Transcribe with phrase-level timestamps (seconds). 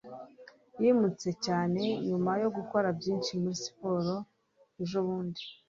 [0.81, 4.15] yimutse cyane nyuma yo gukora byinshi muri siporo
[4.81, 5.43] ejobundi